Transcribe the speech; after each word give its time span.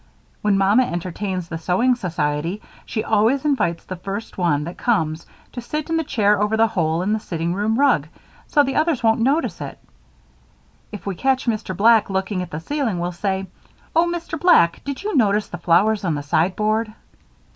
When 0.41 0.57
Mamma 0.57 0.81
entertains 0.85 1.47
the 1.47 1.59
sewing 1.59 1.93
society 1.93 2.59
she 2.87 3.03
always 3.03 3.45
invites 3.45 3.85
the 3.85 3.95
first 3.95 4.35
one 4.35 4.63
that 4.63 4.75
comes 4.75 5.27
to 5.51 5.61
sit 5.61 5.91
in 5.91 5.97
the 5.97 6.03
chair 6.03 6.41
over 6.41 6.57
the 6.57 6.65
hole 6.65 7.03
in 7.03 7.13
the 7.13 7.19
sitting 7.19 7.53
room 7.53 7.77
rug 7.79 8.07
so 8.47 8.63
the 8.63 8.75
others 8.77 9.03
won't 9.03 9.19
notice 9.21 9.61
it. 9.61 9.77
If 10.91 11.05
we 11.05 11.13
catch 11.13 11.45
Mr. 11.45 11.77
Black 11.77 12.09
looking 12.09 12.41
at 12.41 12.49
the 12.49 12.59
ceiling 12.59 12.97
we'll 12.97 13.11
say: 13.11 13.45
'Oh, 13.95 14.05
Mr. 14.11 14.39
Black, 14.39 14.83
did 14.83 15.03
you 15.03 15.15
notice 15.15 15.49
the 15.49 15.59
flowers 15.59 16.03
on 16.03 16.15
the 16.15 16.23
sideboard?'" 16.23 16.91